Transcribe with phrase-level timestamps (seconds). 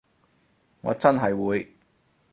[0.81, 1.75] 我真係會